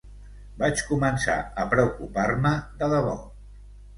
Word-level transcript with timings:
Vaig 0.61 0.79
començar 0.85 1.35
a 1.63 1.67
preocupar-me 1.75 2.53
de 2.79 2.91
debò. 2.97 3.17